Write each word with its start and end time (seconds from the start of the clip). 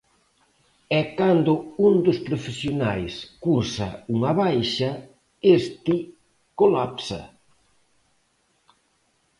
E 0.99 1.01
cando 1.19 1.53
un 1.87 1.93
dos 2.05 2.19
profesionais 2.27 3.13
cursa 3.43 3.87
unha 4.15 4.31
baixa, 4.41 4.91
este 5.57 5.95
colapsa. 6.59 7.21